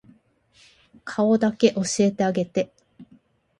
[1.03, 2.73] 顔だけ教えてあげて